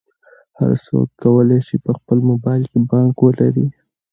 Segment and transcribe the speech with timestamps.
[0.59, 3.67] هر څوک کولی شي په خپل موبایل کې بانک ولري.